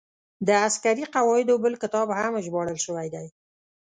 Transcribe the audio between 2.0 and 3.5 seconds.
هم ژباړل شوی دی.